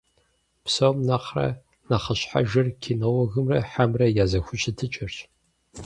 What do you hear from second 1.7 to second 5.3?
нэхъыщхьэжыр кинологымрэ хьэмрэ я зэхущытыкӀэрщ.